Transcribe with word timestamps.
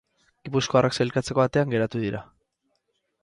Gipuzkoarrak 0.47 0.95
sailkatzeko 0.99 1.45
atean 1.45 1.73
geratu 1.75 2.03
dira. 2.07 2.25